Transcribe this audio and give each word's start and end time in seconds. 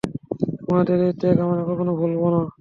তোমাদের 0.59 0.97
এই 1.01 1.13
ত্যাগ 1.19 1.37
আমরা 1.45 1.61
কখনও 1.69 1.93
ভুলব 1.99 2.21
না। 2.33 2.41